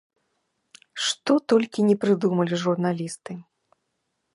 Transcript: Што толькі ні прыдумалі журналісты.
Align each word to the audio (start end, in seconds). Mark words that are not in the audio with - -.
Што 1.09 1.31
толькі 1.53 1.87
ні 1.91 1.95
прыдумалі 2.07 2.55
журналісты. 2.67 3.33